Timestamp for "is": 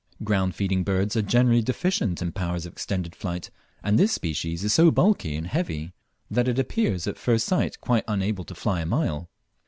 4.63-4.73